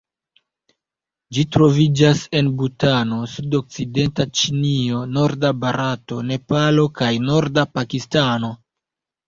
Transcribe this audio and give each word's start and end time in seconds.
Ĝi 1.37 1.43
troviĝas 1.55 2.21
en 2.39 2.49
Butano, 2.61 3.19
sudokcidenta 3.35 4.27
Ĉinio, 4.41 5.05
norda 5.21 5.55
Barato, 5.67 6.21
Nepalo 6.33 6.89
kaj 6.99 7.13
norda 7.31 7.71
Pakistano. 7.79 8.55